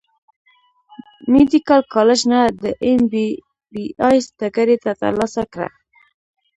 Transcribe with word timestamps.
ميديکل 1.31 1.81
کالج 1.93 2.19
نۀ 2.31 2.41
د 2.61 2.63
ايم 2.83 3.01
بي 3.11 3.27
بي 3.71 3.83
ايس 4.07 4.25
ډګري 4.39 4.75
تر 4.83 4.95
لاسه 5.19 5.43
کړه 5.53 5.67